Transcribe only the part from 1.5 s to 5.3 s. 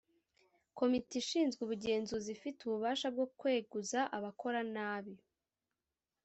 ubugenzuzi ifite ububasha bwo kweguza abakora nabi